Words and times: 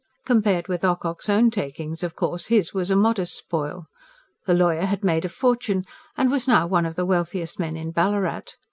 Compared 0.25 0.67
with 0.67 0.83
Ocock's 0.83 1.29
own 1.29 1.51
takings, 1.51 2.01
of 2.01 2.15
course, 2.15 2.47
his 2.47 2.73
was 2.73 2.89
a 2.89 2.95
modest 2.95 3.35
spoil; 3.35 3.85
the 4.45 4.53
lawyer 4.55 4.85
had 4.87 5.03
made 5.03 5.25
a 5.25 5.29
fortune, 5.29 5.85
and 6.17 6.31
was 6.31 6.47
now 6.47 6.65
one 6.65 6.87
of 6.87 6.95
the 6.95 7.05
wealthiest 7.05 7.59
men 7.59 7.77
in 7.77 7.91
Ballarat. 7.91 8.55